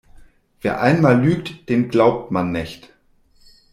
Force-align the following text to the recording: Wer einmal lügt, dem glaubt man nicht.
Wer 0.61 0.81
einmal 0.81 1.21
lügt, 1.23 1.69
dem 1.69 1.89
glaubt 1.91 2.31
man 2.31 2.51
nicht. 2.51 2.89